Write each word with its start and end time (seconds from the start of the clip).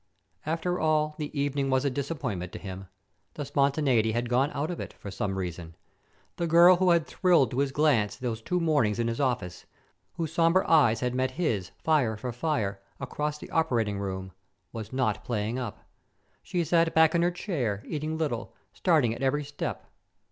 After 0.47 0.79
all, 0.79 1.13
the 1.19 1.29
evening 1.39 1.69
was 1.69 1.85
a 1.85 1.91
disappointment 1.91 2.51
to 2.53 2.57
him. 2.57 2.87
The 3.35 3.45
spontaneity 3.45 4.13
had 4.13 4.29
gone 4.29 4.49
out 4.55 4.71
of 4.71 4.79
it, 4.79 4.93
for 4.93 5.11
some 5.11 5.37
reason. 5.37 5.75
The 6.37 6.47
girl 6.47 6.77
who 6.77 6.89
had 6.89 7.05
thrilled 7.05 7.51
to 7.51 7.59
his 7.59 7.71
glance 7.71 8.15
those 8.15 8.41
two 8.41 8.59
mornings 8.59 8.97
in 8.97 9.07
his 9.07 9.19
office, 9.21 9.67
whose 10.15 10.33
somber 10.33 10.67
eyes 10.67 11.01
had 11.01 11.13
met 11.13 11.29
his 11.37 11.69
fire 11.83 12.17
for 12.17 12.31
fire, 12.31 12.81
across 12.99 13.37
the 13.37 13.51
operating 13.51 13.99
room, 13.99 14.31
was 14.73 14.91
not 14.91 15.23
playing 15.23 15.59
up. 15.59 15.87
She 16.41 16.63
sat 16.63 16.95
back 16.95 17.13
in 17.13 17.21
her 17.21 17.29
chair, 17.29 17.83
eating 17.85 18.17
little, 18.17 18.55
starting 18.73 19.13
at 19.13 19.21
every 19.21 19.43
step. 19.43 19.85